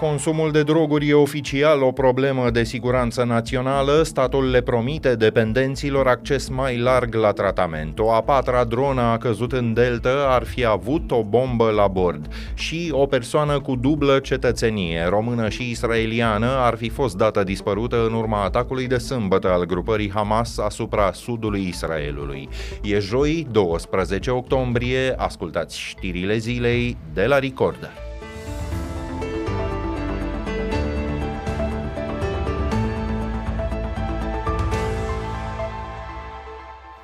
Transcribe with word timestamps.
Consumul 0.00 0.50
de 0.50 0.62
droguri 0.62 1.08
e 1.08 1.14
oficial 1.14 1.82
o 1.82 1.92
problemă 1.92 2.50
de 2.50 2.64
siguranță 2.64 3.24
națională. 3.24 4.02
Statul 4.02 4.50
le 4.50 4.60
promite 4.60 5.14
dependenților 5.14 6.06
acces 6.06 6.48
mai 6.48 6.78
larg 6.78 7.14
la 7.14 7.32
tratament. 7.32 7.98
O 7.98 8.12
a 8.12 8.20
patra 8.20 8.64
dronă 8.64 9.00
a 9.00 9.18
căzut 9.18 9.52
în 9.52 9.72
Delta, 9.72 10.26
ar 10.28 10.44
fi 10.44 10.64
avut 10.64 11.10
o 11.10 11.22
bombă 11.22 11.70
la 11.70 11.86
bord. 11.86 12.32
Și 12.54 12.88
o 12.92 13.06
persoană 13.06 13.60
cu 13.60 13.76
dublă 13.76 14.18
cetățenie, 14.18 15.06
română 15.08 15.48
și 15.48 15.70
israeliană, 15.70 16.48
ar 16.48 16.76
fi 16.76 16.88
fost 16.88 17.16
dată 17.16 17.44
dispărută 17.44 18.06
în 18.06 18.14
urma 18.14 18.44
atacului 18.44 18.86
de 18.86 18.98
sâmbătă 18.98 19.50
al 19.50 19.64
grupării 19.64 20.10
Hamas 20.14 20.58
asupra 20.58 21.12
sudului 21.12 21.66
Israelului. 21.68 22.48
E 22.82 22.98
joi, 22.98 23.46
12 23.50 24.30
octombrie, 24.30 25.14
ascultați 25.16 25.78
știrile 25.78 26.36
zilei 26.36 26.96
de 27.14 27.24
la 27.26 27.38
Recorder. 27.38 28.09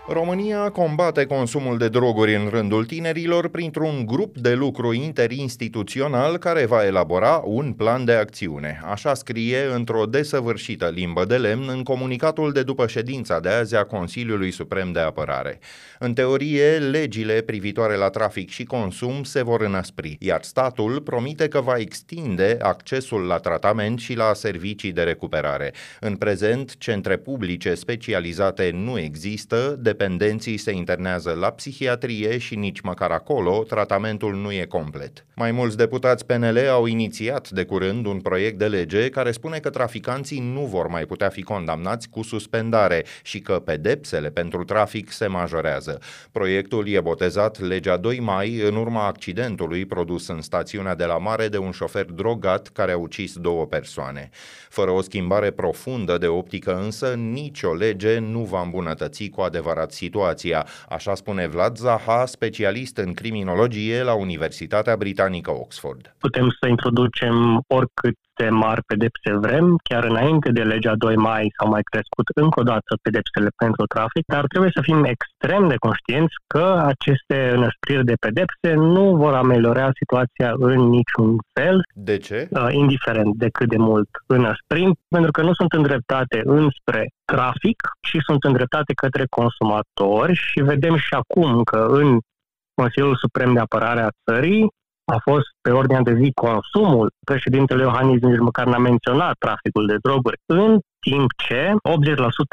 România 0.09 0.71
combate 0.71 1.25
consumul 1.25 1.79
de 1.79 1.89
droguri 1.89 2.35
în 2.35 2.49
rândul 2.49 2.85
tinerilor 2.85 3.49
printr-un 3.49 4.05
grup 4.05 4.39
de 4.39 4.55
lucru 4.55 4.93
interinstituțional 4.93 6.37
care 6.37 6.67
va 6.67 6.85
elabora 6.85 7.43
un 7.45 7.73
plan 7.73 8.05
de 8.05 8.13
acțiune. 8.13 8.81
Așa 8.85 9.15
scrie 9.15 9.59
într-o 9.75 10.05
desăvârșită 10.05 10.91
limbă 10.95 11.25
de 11.25 11.37
lemn 11.37 11.69
în 11.69 11.83
comunicatul 11.83 12.53
de 12.53 12.63
după 12.63 12.87
ședința 12.87 13.41
de 13.41 13.49
azi 13.49 13.77
a 13.77 13.85
Consiliului 13.85 14.51
Suprem 14.51 14.93
de 14.93 15.01
Apărare. 15.01 15.59
În 15.99 16.13
teorie, 16.13 16.79
legile 16.79 17.41
privitoare 17.41 17.97
la 17.97 18.09
trafic 18.09 18.51
și 18.51 18.65
consum 18.65 19.23
se 19.23 19.43
vor 19.43 19.61
înăspri, 19.61 20.17
iar 20.21 20.43
statul 20.43 21.01
promite 21.01 21.49
că 21.49 21.61
va 21.61 21.77
extinde 21.77 22.57
accesul 22.61 23.21
la 23.21 23.39
tratament 23.39 23.99
și 23.99 24.15
la 24.15 24.35
servicii 24.35 24.93
de 24.93 25.03
recuperare. 25.03 25.73
În 26.01 26.17
prezent, 26.17 26.77
centre 26.79 27.17
publice 27.17 27.75
specializate 27.75 28.71
nu 28.75 28.99
există, 28.99 29.77
de 29.79 29.95
dependenții 29.97 30.57
se 30.57 30.73
internează 30.73 31.37
la 31.41 31.51
psihiatrie 31.51 32.39
și 32.39 32.55
nici 32.55 32.81
măcar 32.81 33.11
acolo 33.11 33.63
tratamentul 33.69 34.35
nu 34.35 34.53
e 34.53 34.65
complet. 34.65 35.25
Mai 35.35 35.51
mulți 35.51 35.77
deputați 35.77 36.27
PNL 36.27 36.59
au 36.71 36.87
inițiat 36.87 37.51
de 37.51 37.65
curând 37.65 38.07
un 38.07 38.21
proiect 38.21 38.59
de 38.59 38.67
lege 38.67 39.09
care 39.09 39.31
spune 39.31 39.59
că 39.59 39.71
traficanții 39.71 40.41
nu 40.41 40.61
vor 40.61 40.87
mai 40.87 41.05
putea 41.05 41.29
fi 41.29 41.43
condamnați 41.43 42.09
cu 42.09 42.23
suspendare 42.23 43.05
și 43.23 43.41
că 43.41 43.53
pedepsele 43.65 44.31
pentru 44.31 44.65
trafic 44.65 45.11
se 45.11 45.27
majorează. 45.27 45.99
Proiectul 46.33 46.89
e 46.89 47.01
botezat 47.01 47.61
Legea 47.61 47.97
2 47.97 48.21
mai 48.21 48.61
în 48.69 48.77
urma 48.77 49.07
accidentului 49.07 49.87
produs 49.87 50.29
în 50.29 50.41
stațiunea 50.41 50.95
de 50.95 51.05
la 51.05 51.19
mare 51.19 51.49
de 51.49 51.59
un 51.59 51.71
șofer 51.71 52.05
drogat 52.05 52.69
care 52.69 52.93
a 52.93 52.97
ucis 52.97 53.37
două 53.37 53.67
persoane. 53.67 54.31
Fără 54.69 54.91
o 54.91 55.01
schimbare 55.01 55.51
profundă 55.51 56.19
de 56.19 56.27
optică 56.27 56.81
însă, 56.83 57.15
nicio 57.15 57.75
lege 57.75 58.19
nu 58.19 58.41
va 58.41 58.61
îmbunătăți 58.61 59.29
cu 59.29 59.41
adevărat 59.41 59.86
adevărat 59.87 59.93
situația, 59.93 60.67
așa 60.89 61.15
spune 61.15 61.47
Vlad 61.47 61.77
Zaha, 61.77 62.27
specialist 62.27 62.97
în 62.97 63.13
criminologie 63.15 64.03
la 64.03 64.15
Universitatea 64.15 64.97
Britanică 64.97 65.51
Oxford. 65.51 66.15
Putem 66.19 66.49
să 66.61 66.69
introducem 66.69 67.63
oricât 67.67 68.17
de 68.37 68.49
mari 68.49 68.83
pedepse 68.87 69.31
vrem, 69.45 69.77
chiar 69.89 70.05
înainte 70.05 70.51
de 70.51 70.63
legea 70.63 70.95
2 70.95 71.17
mai 71.17 71.53
s-au 71.57 71.69
mai 71.71 71.83
crescut 71.83 72.27
încă 72.35 72.61
o 72.61 72.63
dată 72.63 72.91
pedepsele 73.03 73.49
pentru 73.57 73.85
trafic, 73.87 74.25
dar 74.27 74.45
trebuie 74.47 74.71
să 74.75 74.81
fim 74.83 75.05
extrem 75.05 75.69
de 75.69 75.77
conștienți 75.87 76.35
că 76.47 76.67
aceste 76.93 77.39
înăspriri 77.57 78.05
de 78.05 78.21
pedepse 78.21 78.71
nu 78.75 79.17
vor 79.17 79.35
ameliora 79.35 79.91
situația 80.01 80.51
în 80.59 80.81
niciun 80.99 81.37
fel. 81.53 81.81
De 81.95 82.17
ce? 82.17 82.49
Uh, 82.51 82.69
indiferent 82.71 83.35
de 83.35 83.49
cât 83.49 83.69
de 83.69 83.77
mult 83.77 84.09
înăsprim, 84.27 84.95
pentru 85.09 85.31
că 85.31 85.43
nu 85.43 85.53
sunt 85.53 85.73
îndreptate 85.73 86.41
înspre 86.45 87.09
trafic 87.25 87.79
și 88.09 88.19
sunt 88.27 88.45
îndreptate 88.45 88.93
către 88.93 89.25
consumatori 89.31 90.35
și 90.35 90.61
vedem 90.61 90.97
și 90.97 91.15
acum 91.15 91.63
că 91.63 91.87
în 91.91 92.19
Consiliul 92.75 93.17
Suprem 93.17 93.53
de 93.53 93.61
Apărare 93.61 94.01
a 94.01 94.17
țării 94.25 94.69
a 95.15 95.19
fost 95.29 95.47
pe 95.61 95.71
ordinea 95.71 96.03
de 96.03 96.15
zi 96.21 96.31
consumul. 96.33 97.13
Președintele 97.25 97.83
Iohannis 97.83 98.21
nici 98.21 98.39
măcar 98.39 98.67
n-a 98.67 98.79
menționat 98.79 99.35
traficul 99.39 99.87
de 99.87 99.97
droguri, 100.03 100.39
în 100.47 100.79
timp 101.01 101.31
ce 101.47 101.73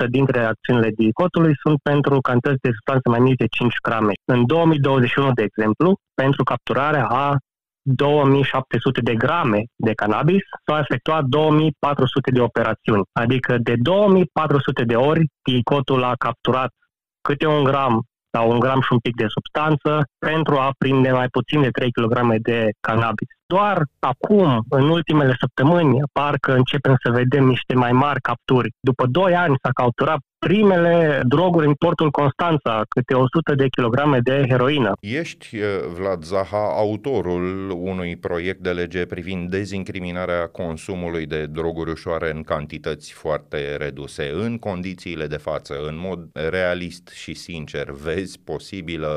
80% 0.05 0.09
dintre 0.09 0.39
acțiunile 0.45 0.89
DICOT-ului 0.97 1.53
sunt 1.63 1.77
pentru 1.81 2.21
cantități 2.21 2.61
de 2.61 2.71
substanțe 2.71 3.09
mai 3.09 3.19
mici 3.19 3.41
de 3.43 3.47
5 3.47 3.73
grame. 3.87 4.13
În 4.31 4.45
2021, 4.45 5.31
de 5.31 5.43
exemplu, 5.43 5.95
pentru 6.13 6.43
capturarea 6.43 7.05
a 7.07 7.37
2700 7.85 9.01
de 9.01 9.15
grame 9.15 9.63
de 9.75 9.93
cannabis, 9.93 10.43
s-au 10.65 10.77
efectuat 10.77 11.23
2400 11.23 12.31
de 12.31 12.41
operațiuni. 12.41 13.03
Adică 13.19 13.57
de 13.57 13.73
2400 13.77 14.83
de 14.83 14.95
ori, 14.95 15.25
DICOT-ul 15.43 16.03
a 16.03 16.13
capturat 16.17 16.71
câte 17.21 17.47
un 17.47 17.63
gram 17.63 18.03
sau 18.33 18.51
un 18.51 18.59
gram 18.59 18.81
și 18.81 18.93
un 18.93 18.99
pic 18.99 19.15
de 19.15 19.25
substanță 19.27 19.91
pentru 20.19 20.55
a 20.55 20.69
prinde 20.77 21.11
mai 21.11 21.27
puțin 21.27 21.61
de 21.61 21.69
3 21.69 21.91
kg 21.91 22.37
de 22.41 22.69
cannabis. 22.79 23.27
Doar 23.45 23.77
acum, 23.99 24.63
în 24.69 24.89
ultimele 24.89 25.35
săptămâni, 25.39 25.99
parcă 26.11 26.53
începem 26.53 26.95
să 27.03 27.11
vedem 27.11 27.43
niște 27.45 27.73
mai 27.75 27.91
mari 27.91 28.21
capturi. 28.21 28.69
După 28.79 29.05
2 29.05 29.35
ani 29.35 29.55
s-a 29.61 29.69
capturat 29.73 30.19
primele 30.43 31.21
droguri 31.25 31.65
în 31.67 31.73
portul 31.73 32.11
Constanța, 32.11 32.81
câte 32.89 33.13
100 33.13 33.55
de 33.55 33.67
kilograme 33.67 34.19
de 34.19 34.45
heroină. 34.47 34.91
Ești, 34.99 35.57
eh, 35.57 35.63
Vlad 35.93 36.23
Zaha, 36.23 36.73
autorul 36.75 37.69
unui 37.69 38.15
proiect 38.15 38.59
de 38.59 38.71
lege 38.71 39.05
privind 39.05 39.49
dezincriminarea 39.49 40.47
consumului 40.47 41.25
de 41.25 41.45
droguri 41.45 41.91
ușoare 41.91 42.31
în 42.31 42.43
cantități 42.43 43.13
foarte 43.13 43.75
reduse. 43.75 44.31
În 44.33 44.57
condițiile 44.57 45.27
de 45.27 45.37
față, 45.37 45.73
în 45.87 45.99
mod 45.99 46.29
realist 46.33 47.07
și 47.07 47.33
sincer, 47.33 47.91
vezi 47.91 48.39
posibilă 48.39 49.11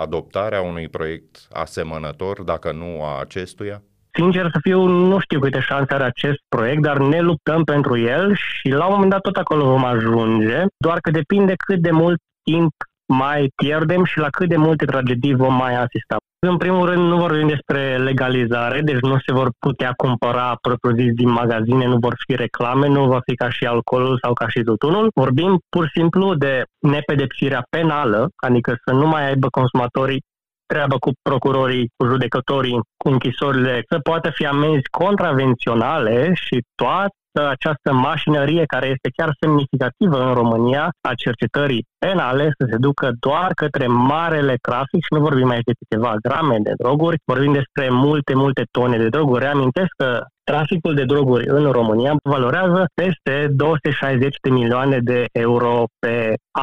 adoptarea 0.00 0.60
unui 0.60 0.88
proiect 0.88 1.46
asemănător, 1.50 2.42
dacă 2.42 2.72
nu 2.72 3.02
a 3.04 3.20
acestuia? 3.20 3.82
Sincer 4.18 4.50
să 4.52 4.58
fiu, 4.62 4.86
nu 4.86 5.18
știu 5.18 5.38
câte 5.40 5.60
șanse 5.60 5.94
are 5.94 6.04
acest 6.04 6.40
proiect, 6.48 6.82
dar 6.82 6.98
ne 6.98 7.20
luptăm 7.20 7.64
pentru 7.64 7.98
el 7.98 8.34
și 8.34 8.68
la 8.68 8.84
un 8.86 8.92
moment 8.92 9.10
dat 9.10 9.20
tot 9.20 9.36
acolo 9.36 9.64
vom 9.64 9.84
ajunge, 9.84 10.62
doar 10.76 10.98
că 11.00 11.10
depinde 11.10 11.54
cât 11.66 11.80
de 11.80 11.90
mult 11.90 12.20
timp 12.42 12.72
mai 13.12 13.48
pierdem 13.62 14.04
și 14.04 14.18
la 14.18 14.28
cât 14.28 14.48
de 14.48 14.56
multe 14.56 14.84
tragedii 14.84 15.34
vom 15.34 15.54
mai 15.54 15.74
asista. 15.74 16.16
În 16.46 16.56
primul 16.56 16.86
rând, 16.86 17.08
nu 17.08 17.16
vorbim 17.16 17.46
despre 17.46 17.96
legalizare, 17.96 18.80
deci 18.80 19.00
nu 19.00 19.16
se 19.26 19.32
vor 19.32 19.50
putea 19.58 19.92
cumpăra 19.96 20.58
propriu-zis 20.60 21.12
din 21.12 21.30
magazine, 21.30 21.86
nu 21.86 21.96
vor 21.96 22.14
fi 22.26 22.36
reclame, 22.36 22.88
nu 22.88 23.06
va 23.06 23.20
fi 23.26 23.34
ca 23.34 23.50
și 23.50 23.64
alcoolul 23.64 24.18
sau 24.22 24.32
ca 24.32 24.48
și 24.48 24.62
tutunul. 24.62 25.10
Vorbim 25.14 25.58
pur 25.68 25.84
și 25.84 25.98
simplu 26.00 26.34
de 26.34 26.62
nepedepsirea 26.80 27.66
penală, 27.70 28.28
adică 28.36 28.76
să 28.84 28.94
nu 28.94 29.06
mai 29.06 29.26
aibă 29.26 29.48
consumatorii 29.48 30.22
treabă 30.66 30.96
cu 30.98 31.10
procurorii, 31.22 31.90
cu 31.96 32.06
judecătorii, 32.06 32.80
cu 32.96 33.08
închisorile, 33.08 33.82
să 33.90 33.98
poată 33.98 34.30
fi 34.30 34.46
amenzi 34.46 34.88
contravenționale 34.90 36.32
și 36.34 36.64
toată 36.74 37.14
această 37.44 37.92
mașinărie 37.92 38.64
care 38.66 38.86
este 38.86 39.08
chiar 39.16 39.30
semnificativă 39.40 40.18
în 40.28 40.34
România 40.34 40.90
a 41.08 41.14
cercetării 41.14 41.86
penale 41.98 42.44
să 42.58 42.66
se 42.70 42.76
ducă 42.76 43.10
doar 43.20 43.50
către 43.54 43.86
marele 43.86 44.56
trafic 44.60 45.00
și 45.02 45.14
nu 45.14 45.20
vorbim 45.20 45.48
aici 45.48 45.64
de 45.70 45.78
câteva 45.78 46.14
grame 46.22 46.56
de 46.62 46.72
droguri, 46.76 47.16
vorbim 47.24 47.52
despre 47.52 47.88
multe, 47.90 48.34
multe 48.34 48.62
tone 48.70 48.96
de 48.96 49.08
droguri. 49.08 49.44
Reamintesc 49.44 49.92
că 49.96 50.24
traficul 50.44 50.94
de 50.94 51.04
droguri 51.04 51.48
în 51.48 51.70
România 51.70 52.12
valorează 52.22 52.84
peste 52.94 53.46
260 53.50 54.36
de 54.42 54.50
milioane 54.50 54.98
de 54.98 55.24
euro 55.32 55.84
pe 55.98 56.15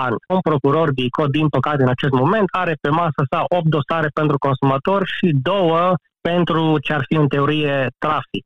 an. 0.06 0.14
Un 0.36 0.42
procuror 0.50 0.92
DICO, 0.92 1.26
din 1.26 1.48
păcate, 1.56 1.82
în 1.84 1.90
acest 1.96 2.14
moment 2.22 2.48
are 2.52 2.74
pe 2.82 2.90
masă 2.90 3.22
sa 3.32 3.40
8 3.48 3.66
dosare 3.76 4.10
pentru 4.14 4.38
consumator 4.38 5.02
și 5.16 5.28
două 5.50 5.82
pentru 6.30 6.80
ce 6.86 6.94
ar 6.94 7.04
fi 7.08 7.16
în 7.16 7.28
teorie 7.28 7.76
trafic. 7.98 8.46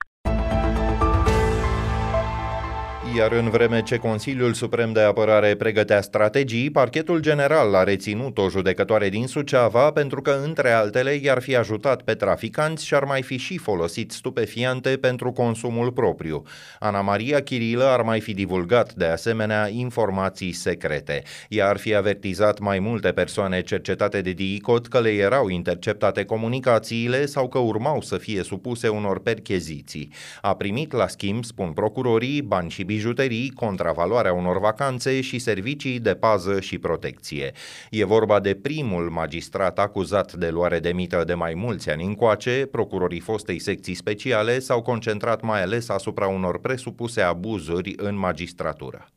Iar 3.18 3.32
în 3.32 3.50
vreme 3.50 3.82
ce 3.82 3.98
Consiliul 3.98 4.54
Suprem 4.54 4.92
de 4.92 5.00
Apărare 5.00 5.56
pregătea 5.56 6.02
strategii, 6.02 6.70
parchetul 6.70 7.20
general 7.20 7.76
a 7.76 7.84
reținut 7.84 8.38
o 8.38 8.50
judecătoare 8.50 9.10
din 9.10 9.28
Suceava 9.28 9.92
pentru 9.92 10.22
că, 10.22 10.40
între 10.44 10.72
altele, 10.72 11.14
i-ar 11.14 11.42
fi 11.42 11.56
ajutat 11.56 12.02
pe 12.02 12.14
traficanți 12.14 12.86
și 12.86 12.94
ar 12.94 13.04
mai 13.04 13.22
fi 13.22 13.38
și 13.38 13.58
folosit 13.58 14.12
stupefiante 14.12 14.90
pentru 14.90 15.32
consumul 15.32 15.92
propriu. 15.92 16.44
Ana 16.80 17.02
Maria 17.02 17.42
Chirilă 17.42 17.84
ar 17.84 18.02
mai 18.02 18.20
fi 18.20 18.34
divulgat, 18.34 18.94
de 18.94 19.06
asemenea, 19.06 19.68
informații 19.68 20.52
secrete. 20.52 21.24
Ea 21.50 21.70
ar 21.70 21.78
fi 21.78 21.96
avertizat 21.96 22.60
mai 22.60 22.80
multe 22.80 23.12
persoane 23.12 23.62
cercetate 23.62 24.22
de 24.22 24.32
DICOT 24.32 24.88
că 24.88 25.00
le 25.00 25.10
erau 25.10 25.48
interceptate 25.48 26.24
comunicațiile 26.24 27.26
sau 27.26 27.48
că 27.48 27.58
urmau 27.58 28.02
să 28.02 28.18
fie 28.18 28.44
supuse 28.44 28.88
unor 28.88 29.20
percheziții. 29.20 30.10
A 30.42 30.56
primit, 30.56 30.92
la 30.92 31.08
schimb, 31.08 31.44
spun 31.44 31.72
procurorii, 31.72 32.42
bani 32.42 32.70
și 32.70 32.84
bijuterii 32.84 33.06
bijuterii, 33.08 33.50
contravaloarea 33.50 34.34
unor 34.34 34.60
vacanțe 34.60 35.22
și 35.22 35.40
servicii 35.40 36.00
de 36.00 36.16
pază 36.16 36.60
și 36.60 36.78
protecție. 36.78 37.52
E 37.90 38.06
vorba 38.06 38.40
de 38.40 38.54
primul 38.54 39.10
magistrat 39.10 39.80
acuzat 39.80 40.34
de 40.34 40.50
luare 40.50 40.80
de 40.80 40.92
mită 40.92 41.24
de 41.26 41.34
mai 41.34 41.54
mulți 41.54 41.90
ani 41.90 42.06
încoace, 42.06 42.68
procurorii 42.72 43.20
fostei 43.20 43.60
secții 43.60 43.94
speciale 43.94 44.60
s-au 44.60 44.82
concentrat 44.82 45.42
mai 45.42 45.62
ales 45.62 45.90
asupra 45.90 46.28
unor 46.28 46.60
presupuse 46.60 47.22
abuzuri 47.22 47.94
în 47.98 48.18
magistratură. 48.18 49.08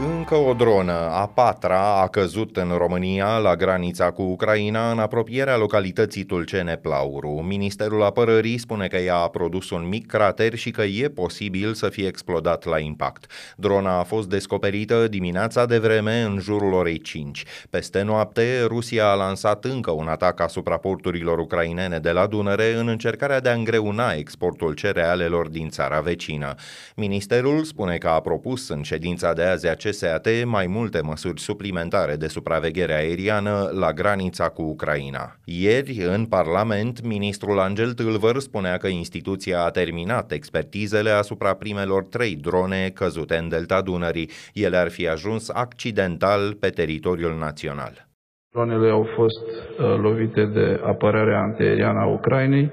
Încă 0.00 0.34
o 0.34 0.54
dronă, 0.54 0.92
a 0.92 1.26
patra, 1.26 2.00
a 2.00 2.08
căzut 2.08 2.56
în 2.56 2.74
România 2.76 3.38
la 3.38 3.56
granița 3.56 4.10
cu 4.10 4.22
Ucraina 4.22 4.90
în 4.90 4.98
apropierea 4.98 5.56
localității 5.56 6.24
Tulcene 6.24 6.76
Plauru. 6.76 7.28
Ministerul 7.28 8.02
Apărării 8.02 8.58
spune 8.58 8.86
că 8.86 8.96
ea 8.96 9.16
a 9.16 9.28
produs 9.28 9.70
un 9.70 9.88
mic 9.88 10.06
crater 10.06 10.54
și 10.54 10.70
că 10.70 10.82
e 10.82 11.08
posibil 11.08 11.74
să 11.74 11.88
fie 11.88 12.06
explodat 12.06 12.64
la 12.64 12.78
impact. 12.78 13.26
Drona 13.56 13.98
a 13.98 14.02
fost 14.02 14.28
descoperită 14.28 15.08
dimineața 15.08 15.66
de 15.66 15.78
vreme 15.78 16.20
în 16.20 16.38
jurul 16.40 16.72
orei 16.72 16.98
5. 16.98 17.44
Peste 17.70 18.02
noapte, 18.02 18.64
Rusia 18.66 19.10
a 19.10 19.14
lansat 19.14 19.64
încă 19.64 19.90
un 19.90 20.08
atac 20.08 20.40
asupra 20.40 20.76
porturilor 20.76 21.38
ucrainene 21.38 21.98
de 21.98 22.10
la 22.10 22.26
Dunăre 22.26 22.74
în 22.74 22.88
încercarea 22.88 23.40
de 23.40 23.48
a 23.48 23.54
îngreuna 23.54 24.12
exportul 24.12 24.74
cerealelor 24.74 25.48
din 25.48 25.68
țara 25.68 26.00
vecină. 26.00 26.54
Ministerul 26.96 27.64
spune 27.64 27.96
că 27.96 28.08
a 28.08 28.20
propus 28.20 28.68
în 28.68 28.82
ședința 28.82 29.32
de 29.32 29.42
azi 29.42 29.68
acest 29.68 29.86
CSAT 29.88 30.28
mai 30.44 30.66
multe 30.66 31.00
măsuri 31.02 31.40
suplimentare 31.40 32.14
de 32.16 32.26
supraveghere 32.26 32.92
aeriană 32.92 33.70
la 33.80 33.92
granița 33.92 34.48
cu 34.48 34.62
Ucraina. 34.62 35.24
Ieri, 35.44 35.96
în 36.14 36.24
Parlament, 36.26 37.02
ministrul 37.02 37.58
Angel 37.58 37.92
Tâlvăr 37.92 38.36
spunea 38.38 38.76
că 38.76 38.86
instituția 38.86 39.64
a 39.64 39.70
terminat 39.70 40.32
expertizele 40.32 41.10
asupra 41.10 41.54
primelor 41.54 42.04
trei 42.04 42.34
drone 42.36 42.90
căzute 42.94 43.36
în 43.36 43.48
delta 43.48 43.80
Dunării. 43.82 44.30
Ele 44.54 44.76
ar 44.76 44.90
fi 44.90 45.08
ajuns 45.08 45.48
accidental 45.48 46.54
pe 46.60 46.68
teritoriul 46.68 47.38
național. 47.38 48.06
Dronele 48.52 48.90
au 48.90 49.06
fost 49.16 49.46
uh, 49.46 49.98
lovite 50.02 50.44
de 50.44 50.80
apărarea 50.84 51.40
antiaeriană 51.40 51.98
a 51.98 52.06
Ucrainei 52.06 52.70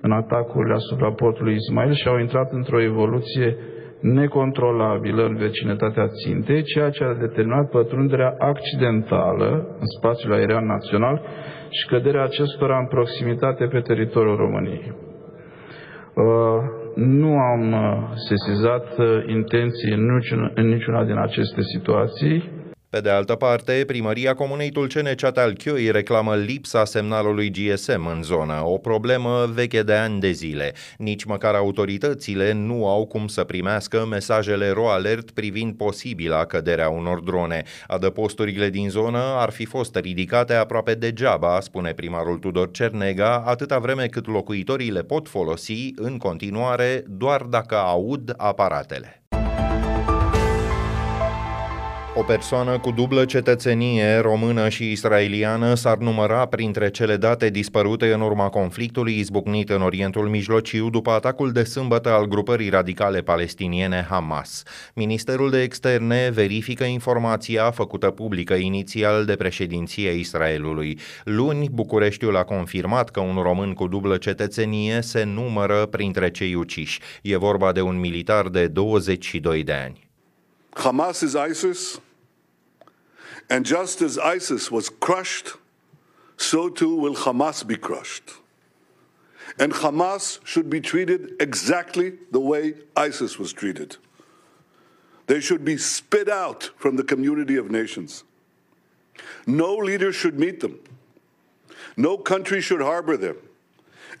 în 0.00 0.12
atacurile 0.12 0.74
asupra 0.74 1.12
portului 1.12 1.54
Ismail 1.54 1.94
și 1.94 2.08
au 2.08 2.18
intrat 2.18 2.52
într-o 2.52 2.82
evoluție 2.82 3.56
necontrolabilă 4.00 5.24
în 5.24 5.36
vecinătatea 5.36 6.06
țintei, 6.08 6.62
ceea 6.62 6.90
ce 6.90 7.04
a 7.04 7.14
determinat 7.14 7.70
pătrunderea 7.70 8.34
accidentală 8.38 9.66
în 9.78 9.86
spațiul 9.98 10.32
aerian 10.32 10.66
național 10.66 11.22
și 11.70 11.86
căderea 11.88 12.22
acestora 12.22 12.78
în 12.78 12.86
proximitate 12.86 13.64
pe 13.66 13.80
teritoriul 13.80 14.36
României. 14.36 14.92
Uh, 16.14 16.60
nu 16.94 17.38
am 17.38 17.72
uh, 17.72 18.08
sesizat 18.28 18.98
uh, 18.98 19.22
intenții 19.26 19.92
în 20.54 20.66
niciuna 20.68 21.04
din 21.04 21.16
aceste 21.16 21.60
situații. 21.76 22.57
Pe 22.90 23.00
de 23.00 23.10
altă 23.10 23.34
parte, 23.34 23.84
primăria 23.86 24.34
comunei 24.34 24.70
Tulcene 24.70 25.14
Ceatal-Chioi 25.14 25.90
reclamă 25.90 26.36
lipsa 26.36 26.84
semnalului 26.84 27.50
GSM 27.50 28.06
în 28.06 28.22
zonă, 28.22 28.62
o 28.64 28.78
problemă 28.78 29.50
veche 29.52 29.82
de 29.82 29.92
ani 29.92 30.20
de 30.20 30.30
zile. 30.30 30.72
Nici 30.98 31.24
măcar 31.24 31.54
autoritățile 31.54 32.52
nu 32.52 32.88
au 32.88 33.06
cum 33.06 33.26
să 33.26 33.44
primească 33.44 34.06
mesajele 34.10 34.70
ro-alert 34.70 35.30
privind 35.30 35.74
posibila 35.74 36.44
căderea 36.44 36.88
unor 36.88 37.20
drone. 37.20 37.62
Adăposturile 37.86 38.68
din 38.68 38.90
zonă 38.90 39.18
ar 39.18 39.50
fi 39.50 39.64
fost 39.64 39.96
ridicate 39.96 40.54
aproape 40.54 40.94
degeaba, 40.94 41.60
spune 41.60 41.92
primarul 41.92 42.38
Tudor 42.38 42.70
Cernega, 42.70 43.42
atâta 43.46 43.78
vreme 43.78 44.06
cât 44.06 44.26
locuitorii 44.26 44.90
le 44.90 45.02
pot 45.02 45.28
folosi 45.28 45.92
în 45.96 46.18
continuare 46.18 47.04
doar 47.06 47.42
dacă 47.42 47.76
aud 47.76 48.34
aparatele. 48.36 49.17
O 52.18 52.22
persoană 52.22 52.78
cu 52.78 52.90
dublă 52.90 53.24
cetățenie 53.24 54.18
română 54.18 54.68
și 54.68 54.90
israeliană 54.90 55.74
s-ar 55.74 55.96
număra 55.96 56.46
printre 56.46 56.90
cele 56.90 57.16
date 57.16 57.50
dispărute 57.50 58.12
în 58.12 58.20
urma 58.20 58.48
conflictului 58.48 59.18
izbucnit 59.18 59.70
în 59.70 59.82
Orientul 59.82 60.28
Mijlociu 60.28 60.90
după 60.90 61.10
atacul 61.10 61.52
de 61.52 61.64
sâmbătă 61.64 62.10
al 62.10 62.24
grupării 62.24 62.68
radicale 62.68 63.20
palestiniene 63.20 64.06
Hamas. 64.08 64.62
Ministerul 64.94 65.50
de 65.50 65.62
Externe 65.62 66.30
verifică 66.32 66.84
informația 66.84 67.70
făcută 67.70 68.10
publică 68.10 68.54
inițial 68.54 69.24
de 69.24 69.36
președinția 69.36 70.10
Israelului. 70.10 70.98
Luni, 71.24 71.68
Bucureștiul 71.72 72.36
a 72.36 72.44
confirmat 72.44 73.10
că 73.10 73.20
un 73.20 73.42
român 73.42 73.72
cu 73.72 73.88
dublă 73.88 74.16
cetățenie 74.16 75.00
se 75.00 75.24
numără 75.24 75.86
printre 75.86 76.30
cei 76.30 76.54
uciși. 76.54 77.00
E 77.22 77.36
vorba 77.36 77.72
de 77.72 77.80
un 77.80 78.00
militar 78.00 78.48
de 78.48 78.66
22 78.66 79.64
de 79.64 79.72
ani. 79.72 80.08
Hamas 80.70 81.20
is 81.20 81.34
ISIS. 81.50 82.00
And 83.50 83.64
just 83.64 84.02
as 84.02 84.18
ISIS 84.18 84.70
was 84.70 84.90
crushed, 84.90 85.54
so 86.36 86.68
too 86.68 86.94
will 86.94 87.14
Hamas 87.14 87.66
be 87.66 87.76
crushed. 87.76 88.34
And 89.58 89.72
Hamas 89.72 90.44
should 90.44 90.68
be 90.68 90.80
treated 90.80 91.32
exactly 91.40 92.18
the 92.30 92.40
way 92.40 92.74
ISIS 92.96 93.38
was 93.38 93.52
treated. 93.52 93.96
They 95.26 95.40
should 95.40 95.64
be 95.64 95.76
spit 95.76 96.28
out 96.28 96.70
from 96.76 96.96
the 96.96 97.04
community 97.04 97.56
of 97.56 97.70
nations. 97.70 98.24
No 99.46 99.74
leader 99.74 100.12
should 100.12 100.38
meet 100.38 100.60
them. 100.60 100.78
No 101.96 102.16
country 102.16 102.60
should 102.60 102.80
harbor 102.80 103.16
them. 103.16 103.36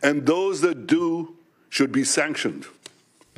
And 0.02 0.26
those 0.26 0.60
that 0.62 0.86
do 0.86 1.36
should 1.68 1.92
be 1.92 2.04
sanctioned. 2.04 2.66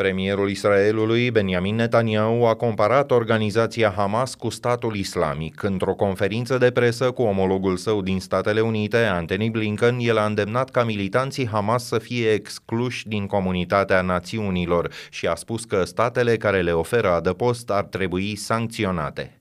Premierul 0.00 0.50
Israelului, 0.50 1.30
Benjamin 1.30 1.74
Netanyahu, 1.74 2.44
a 2.44 2.54
comparat 2.54 3.10
organizația 3.10 3.92
Hamas 3.96 4.34
cu 4.34 4.48
statul 4.48 4.96
islamic. 4.96 5.62
Într-o 5.62 5.94
conferință 5.94 6.58
de 6.58 6.70
presă 6.70 7.10
cu 7.10 7.22
omologul 7.22 7.76
său 7.76 8.02
din 8.02 8.20
Statele 8.20 8.60
Unite, 8.60 8.96
Anthony 8.96 9.50
Blinken, 9.50 9.98
el 9.98 10.18
a 10.18 10.24
îndemnat 10.24 10.70
ca 10.70 10.84
militanții 10.84 11.48
Hamas 11.48 11.86
să 11.86 11.98
fie 11.98 12.32
excluși 12.32 13.08
din 13.08 13.26
comunitatea 13.26 14.00
națiunilor 14.00 14.92
și 15.10 15.26
a 15.26 15.34
spus 15.34 15.64
că 15.64 15.84
statele 15.84 16.36
care 16.36 16.60
le 16.60 16.72
oferă 16.72 17.10
adăpost 17.10 17.70
ar 17.70 17.84
trebui 17.84 18.36
sancționate. 18.36 19.38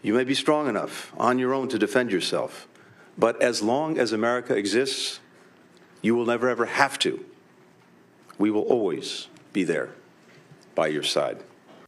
You 0.00 0.14
may 0.14 0.24
be 0.24 0.32
strong 0.32 0.68
enough 0.68 0.92
on 1.16 1.38
your 1.38 1.52
own 1.52 1.66
to 1.66 1.76
defend 1.76 2.10
yourself, 2.10 2.52
but 3.14 3.42
as 3.42 3.60
long 3.60 3.98
as 3.98 4.12
America 4.12 4.56
exists, 4.56 5.20
you 6.00 6.16
will 6.16 6.26
never 6.26 6.48
ever 6.48 6.68
have 6.68 6.96
to. 6.96 7.10
We 8.36 8.50
will 8.50 8.66
always 8.68 9.28
be 9.52 9.64
there 9.64 9.88
by 10.74 10.92
your 10.92 11.04
side. 11.04 11.36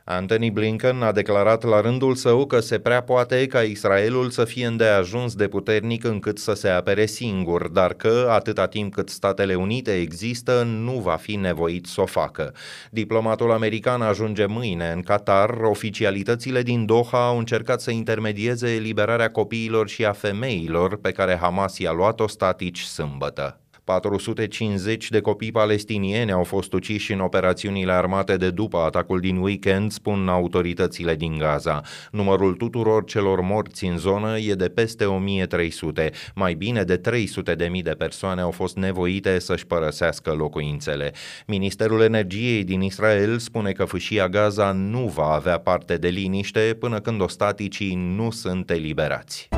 Anthony 0.05 0.51
Blinken 0.51 1.03
a 1.03 1.13
declarat 1.13 1.63
la 1.63 1.81
rândul 1.81 2.15
său 2.15 2.47
că 2.47 2.61
se 2.61 2.79
prea 2.79 3.03
poate 3.03 3.47
ca 3.47 3.61
Israelul 3.61 4.31
să 4.31 4.45
fie 4.45 4.67
îndeajuns 4.67 5.35
de 5.35 5.49
puternic 5.49 6.05
încât 6.05 6.39
să 6.39 6.53
se 6.53 6.69
apere 6.69 7.07
singur, 7.07 7.69
dar 7.69 7.95
că, 7.95 8.29
atâta 8.31 8.67
timp 8.67 8.93
cât 8.93 9.09
Statele 9.09 9.55
Unite 9.55 10.01
există, 10.01 10.63
nu 10.63 10.93
va 10.93 11.17
fi 11.17 11.37
nevoit 11.37 11.87
să 11.87 12.01
o 12.01 12.07
facă. 12.07 12.55
Diplomatul 12.91 13.53
american 13.53 14.03
ajunge 14.03 14.47
mâine 14.47 14.93
în 14.95 15.03
Qatar. 15.03 15.51
Oficialitățile 15.51 16.63
din 16.63 16.87
Doha 16.87 17.27
au 17.27 17.39
încercat 17.39 17.81
să 17.81 17.91
intermedieze 17.91 18.75
eliberarea 18.75 19.31
copiilor 19.31 19.89
și 19.89 20.05
a 20.05 20.13
femeilor 20.13 20.97
pe 20.97 21.11
care 21.11 21.39
Hamas 21.41 21.79
i-a 21.79 21.93
luat-o 21.93 22.27
statici 22.29 22.81
sâmbătă. 22.81 23.62
450 23.85 25.11
de 25.11 25.21
copii 25.21 25.53
palestinieni 25.53 26.33
au 26.33 26.45
fost 26.45 26.73
uciși 26.73 27.13
în 27.13 27.21
operațiunile 27.21 27.93
armate 27.93 28.37
de 28.37 28.51
după 28.51 28.79
atacul 28.79 29.21
din 29.21 29.37
weekend, 29.37 29.93
spun 29.93 30.29
autoritățile 30.29 31.15
din 31.15 31.39
Gaza. 31.39 31.81
Numărul 32.11 32.55
tuturor 32.55 33.05
celor 33.05 33.41
morți 33.41 33.85
în 33.85 33.99
zonă 33.99 34.39
e 34.39 34.55
de 34.55 34.69
peste 34.69 35.05
1300. 35.05 36.11
Mai 36.35 36.55
bine 36.55 36.83
de 36.83 36.97
300 36.97 37.55
de 37.55 37.67
mii 37.67 37.83
de 37.83 37.91
persoane 37.91 38.41
au 38.41 38.51
fost 38.51 38.77
nevoite 38.77 39.39
să-și 39.39 39.67
părăsească 39.67 40.33
locuințele. 40.33 41.13
Ministerul 41.47 42.01
Energiei 42.01 42.65
din 42.65 42.81
Israel 42.81 43.39
spune 43.39 43.73
că 43.73 43.85
fâșia 43.85 44.29
Gaza 44.29 44.73
nu 44.73 45.13
va 45.15 45.33
avea 45.33 45.59
parte 45.59 45.97
de 45.97 46.09
liniște 46.09 46.77
până 46.79 47.01
când 47.01 47.21
ostaticii 47.21 47.95
nu 47.95 48.31
sunt 48.31 48.71
eliberați. 48.71 49.49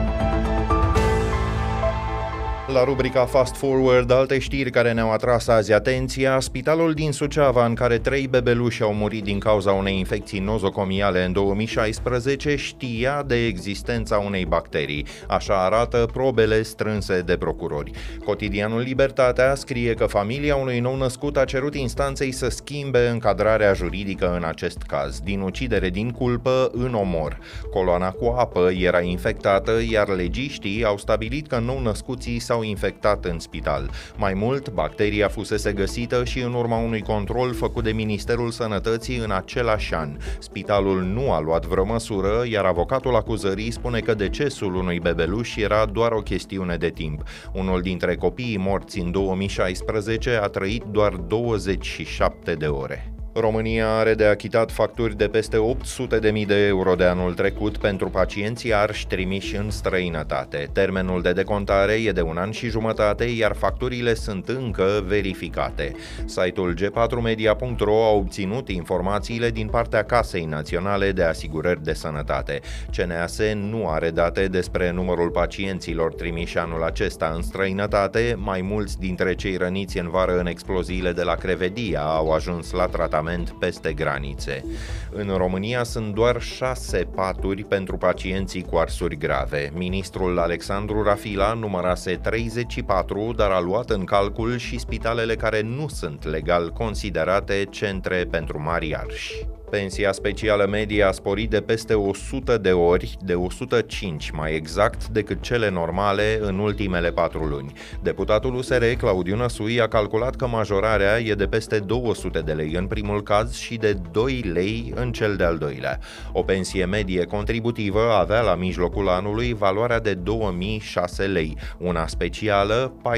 La 2.72 2.84
rubrica 2.84 3.26
Fast 3.26 3.56
Forward, 3.56 4.10
alte 4.10 4.38
știri 4.38 4.70
care 4.70 4.92
ne-au 4.92 5.12
atras 5.12 5.48
azi 5.48 5.72
atenția, 5.72 6.40
spitalul 6.40 6.92
din 6.92 7.12
Suceava, 7.12 7.66
în 7.66 7.74
care 7.74 7.98
trei 7.98 8.26
bebeluși 8.26 8.82
au 8.82 8.94
murit 8.94 9.24
din 9.24 9.38
cauza 9.38 9.72
unei 9.72 9.98
infecții 9.98 10.38
nozocomiale 10.38 11.24
în 11.24 11.32
2016, 11.32 12.56
știa 12.56 13.22
de 13.26 13.46
existența 13.46 14.18
unei 14.18 14.44
bacterii. 14.44 15.06
Așa 15.28 15.64
arată 15.64 16.08
probele 16.12 16.62
strânse 16.62 17.20
de 17.20 17.36
procurori. 17.36 17.90
Cotidianul 18.24 18.80
Libertatea 18.80 19.54
scrie 19.54 19.94
că 19.94 20.06
familia 20.06 20.56
unui 20.56 20.80
nou 20.80 20.96
născut 20.96 21.36
a 21.36 21.44
cerut 21.44 21.74
instanței 21.74 22.32
să 22.32 22.48
schimbe 22.48 23.08
încadrarea 23.08 23.72
juridică 23.72 24.34
în 24.36 24.44
acest 24.44 24.78
caz, 24.86 25.20
din 25.20 25.40
ucidere 25.40 25.90
din 25.90 26.10
culpă 26.10 26.70
în 26.72 26.94
omor. 26.94 27.38
Coloana 27.70 28.10
cu 28.10 28.34
apă 28.38 28.70
era 28.78 29.00
infectată, 29.00 29.72
iar 29.90 30.08
legiștii 30.08 30.84
au 30.84 30.96
stabilit 30.96 31.46
că 31.46 31.58
nou 31.58 31.80
născuții 31.80 32.38
s 32.38 32.52
s-au 32.54 32.62
infectat 32.62 33.24
în 33.24 33.38
spital. 33.38 33.90
Mai 34.16 34.34
mult, 34.34 34.70
bacteria 34.70 35.28
fusese 35.28 35.72
găsită 35.72 36.24
și 36.24 36.40
în 36.40 36.52
urma 36.52 36.78
unui 36.78 37.02
control 37.02 37.54
făcut 37.54 37.84
de 37.84 37.92
Ministerul 37.92 38.50
Sănătății 38.50 39.16
în 39.16 39.30
același 39.30 39.94
an. 39.94 40.16
Spitalul 40.38 41.02
nu 41.02 41.32
a 41.32 41.40
luat 41.40 41.66
vreo 41.66 41.84
măsură, 41.84 42.42
iar 42.50 42.64
avocatul 42.64 43.14
acuzării 43.14 43.70
spune 43.70 44.00
că 44.00 44.14
decesul 44.14 44.74
unui 44.74 45.00
bebeluș 45.00 45.56
era 45.56 45.86
doar 45.86 46.12
o 46.12 46.22
chestiune 46.22 46.76
de 46.76 46.90
timp. 46.90 47.22
Unul 47.52 47.80
dintre 47.80 48.16
copiii 48.16 48.58
morți 48.58 48.98
în 48.98 49.10
2016 49.10 50.38
a 50.42 50.46
trăit 50.46 50.82
doar 50.82 51.12
27 51.12 52.54
de 52.54 52.66
ore. 52.66 53.13
România 53.36 53.96
are 53.96 54.14
de 54.14 54.24
achitat 54.24 54.72
facturi 54.72 55.16
de 55.16 55.28
peste 55.28 55.56
800.000 55.56 56.46
de 56.46 56.66
euro 56.66 56.94
de 56.94 57.04
anul 57.04 57.34
trecut 57.34 57.76
pentru 57.76 58.08
pacienții 58.08 58.74
arși 58.74 59.06
trimiși 59.06 59.56
în 59.56 59.70
străinătate. 59.70 60.68
Termenul 60.72 61.22
de 61.22 61.32
decontare 61.32 61.92
e 61.92 62.12
de 62.12 62.20
un 62.20 62.36
an 62.36 62.50
și 62.50 62.68
jumătate, 62.68 63.24
iar 63.24 63.54
facturile 63.54 64.14
sunt 64.14 64.48
încă 64.48 65.04
verificate. 65.06 65.92
Site-ul 66.24 66.74
g4media.ro 66.74 68.04
a 68.04 68.10
obținut 68.10 68.68
informațiile 68.68 69.50
din 69.50 69.66
partea 69.66 70.04
Casei 70.04 70.44
Naționale 70.44 71.12
de 71.12 71.22
Asigurări 71.22 71.84
de 71.84 71.92
Sănătate. 71.92 72.60
CNAS 72.96 73.38
nu 73.54 73.88
are 73.88 74.10
date 74.10 74.46
despre 74.46 74.90
numărul 74.90 75.30
pacienților 75.30 76.14
trimiși 76.14 76.58
anul 76.58 76.82
acesta 76.82 77.32
în 77.34 77.42
străinătate, 77.42 78.34
mai 78.38 78.60
mulți 78.60 78.98
dintre 78.98 79.34
cei 79.34 79.56
răniți 79.56 79.98
în 79.98 80.10
vară 80.10 80.38
în 80.38 80.46
exploziile 80.46 81.12
de 81.12 81.22
la 81.22 81.34
Crevedia 81.34 82.00
au 82.00 82.32
ajuns 82.32 82.70
la 82.70 82.86
tratament 82.86 83.22
tratament 83.24 83.50
peste 83.58 83.92
granițe. 83.92 84.64
În 85.10 85.34
România 85.36 85.82
sunt 85.82 86.14
doar 86.14 86.40
șase 86.40 87.08
paturi 87.14 87.64
pentru 87.64 87.96
pacienții 87.96 88.62
cu 88.62 88.76
arsuri 88.76 89.16
grave. 89.16 89.70
Ministrul 89.74 90.38
Alexandru 90.38 91.02
Rafila 91.02 91.52
numărase 91.52 92.14
34, 92.14 93.32
dar 93.36 93.50
a 93.50 93.60
luat 93.60 93.90
în 93.90 94.04
calcul 94.04 94.56
și 94.56 94.78
spitalele 94.78 95.34
care 95.34 95.60
nu 95.60 95.88
sunt 95.88 96.24
legal 96.24 96.70
considerate 96.70 97.66
centre 97.70 98.24
pentru 98.30 98.62
mari 98.62 98.96
arși. 98.96 99.46
Pensia 99.74 100.12
specială 100.12 100.66
medie 100.66 101.02
a 101.02 101.12
sporit 101.12 101.50
de 101.50 101.60
peste 101.60 101.94
100 101.94 102.58
de 102.58 102.72
ori, 102.72 103.16
de 103.24 103.34
105 103.34 104.30
mai 104.30 104.54
exact 104.54 105.08
decât 105.08 105.40
cele 105.40 105.70
normale 105.70 106.38
în 106.40 106.58
ultimele 106.58 107.12
patru 107.12 107.44
luni. 107.44 107.72
Deputatul 108.02 108.54
USR, 108.54 108.84
Claudiu 108.84 109.36
Năsui, 109.36 109.80
a 109.80 109.88
calculat 109.88 110.36
că 110.36 110.46
majorarea 110.46 111.18
e 111.18 111.34
de 111.34 111.46
peste 111.46 111.78
200 111.78 112.40
de 112.40 112.52
lei 112.52 112.74
în 112.74 112.86
primul 112.86 113.22
caz 113.22 113.54
și 113.54 113.76
de 113.76 113.96
2 114.12 114.50
lei 114.52 114.92
în 114.94 115.12
cel 115.12 115.36
de-al 115.36 115.58
doilea. 115.58 115.98
O 116.32 116.42
pensie 116.42 116.84
medie 116.84 117.24
contributivă 117.24 118.12
avea 118.12 118.40
la 118.40 118.54
mijlocul 118.54 119.08
anului 119.08 119.52
valoarea 119.52 120.00
de 120.00 120.14
2006 120.14 121.24
lei, 121.24 121.56
una 121.78 122.06
specială 122.06 122.94
14.631. 123.02 123.10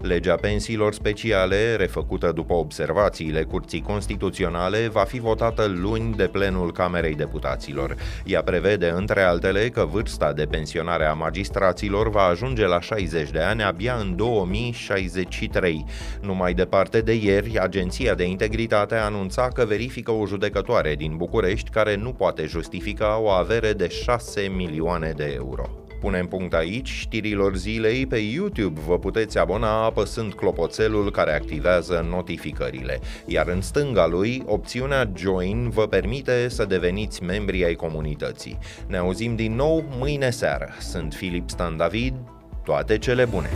Legea 0.00 0.34
pensiilor 0.34 0.92
speciale, 0.92 1.76
refăcută 1.76 2.32
după 2.34 2.54
observațiile 2.54 3.50
Curții 3.52 3.80
Constituționale 3.80 4.88
va 4.88 5.04
fi 5.04 5.20
votată 5.20 5.64
luni 5.66 6.14
de 6.14 6.26
plenul 6.26 6.72
Camerei 6.72 7.14
Deputaților. 7.14 7.96
Ea 8.24 8.42
prevede, 8.42 8.92
între 8.96 9.22
altele, 9.22 9.68
că 9.68 9.84
vârsta 9.84 10.32
de 10.32 10.44
pensionare 10.44 11.04
a 11.04 11.12
magistraților 11.12 12.10
va 12.10 12.22
ajunge 12.22 12.66
la 12.66 12.80
60 12.80 13.30
de 13.30 13.40
ani 13.40 13.62
abia 13.62 13.94
în 13.94 14.16
2063. 14.16 15.84
Numai 16.20 16.54
departe 16.54 17.00
de 17.00 17.14
ieri, 17.14 17.58
Agenția 17.58 18.14
de 18.14 18.24
Integritate 18.24 18.94
a 18.94 19.04
anunțat 19.04 19.52
că 19.52 19.64
verifică 19.64 20.10
o 20.10 20.26
judecătoare 20.26 20.94
din 20.94 21.16
București 21.16 21.70
care 21.70 21.96
nu 21.96 22.12
poate 22.12 22.46
justifica 22.46 23.18
o 23.18 23.28
avere 23.28 23.72
de 23.72 23.88
6 23.88 24.40
milioane 24.40 25.12
de 25.16 25.32
euro. 25.34 25.81
Punem 26.02 26.26
punct 26.26 26.54
aici 26.54 26.88
știrilor 26.88 27.56
zilei 27.56 28.06
pe 28.06 28.16
YouTube. 28.16 28.80
Vă 28.86 28.98
puteți 28.98 29.38
abona 29.38 29.84
apăsând 29.84 30.32
clopoțelul 30.32 31.10
care 31.10 31.34
activează 31.34 32.06
notificările. 32.10 33.00
Iar 33.26 33.48
în 33.48 33.60
stânga 33.60 34.06
lui, 34.06 34.42
opțiunea 34.46 35.10
Join 35.16 35.70
vă 35.70 35.86
permite 35.86 36.48
să 36.48 36.64
deveniți 36.64 37.22
membri 37.22 37.64
ai 37.64 37.74
comunității. 37.74 38.58
Ne 38.86 38.96
auzim 38.96 39.36
din 39.36 39.54
nou 39.54 39.84
mâine 39.98 40.30
seară. 40.30 40.68
Sunt 40.80 41.14
Filip 41.14 41.50
Stan 41.50 41.76
David. 41.76 42.14
Toate 42.64 42.98
cele 42.98 43.24
bune! 43.24 43.50